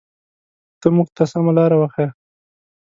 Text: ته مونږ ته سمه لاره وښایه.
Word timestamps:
ته 0.79 0.87
مونږ 0.95 1.09
ته 1.15 1.23
سمه 1.31 1.51
لاره 1.57 1.75
وښایه. 1.77 2.09